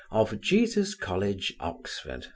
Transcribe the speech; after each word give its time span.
of 0.09 0.41
Jesus 0.41 0.95
college, 0.95 1.53
Oxon. 1.59 2.23